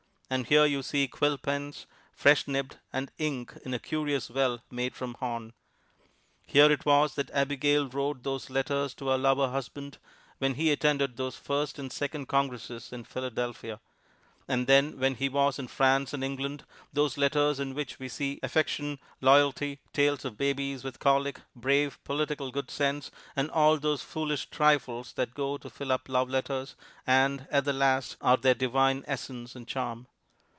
[0.33, 4.95] And here you see quill pens, fresh nibbed, and ink in a curious well made
[4.95, 5.51] from horn.
[6.47, 9.97] Here it was that Abigail wrote those letters to her lover husband
[10.37, 13.81] when he attended those first and second Congresses in Philadelphia;
[14.47, 16.63] and then when he was in France and England,
[16.93, 22.51] those letters in which we see affection, loyalty, tales of babies with colic, brave, political
[22.51, 27.47] good sense, and all those foolish trifles that go to fill up love letters, and,
[27.51, 30.07] at the last, are their divine essence and charm.